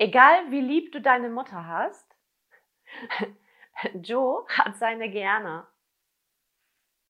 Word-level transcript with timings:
Egal 0.00 0.50
wie 0.50 0.62
lieb 0.62 0.92
du 0.92 1.02
deine 1.02 1.28
Mutter 1.28 1.66
hast, 1.66 2.16
Joe 4.02 4.46
hat 4.48 4.76
seine 4.78 5.10
gerne. 5.10 5.66